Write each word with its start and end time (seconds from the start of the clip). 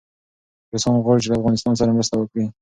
روسان 0.71 0.95
غواړي 1.05 1.19
چي 1.23 1.27
له 1.29 1.37
افغانستان 1.39 1.73
سره 1.79 1.95
مرسته 1.97 2.15
وکړي. 2.17 2.45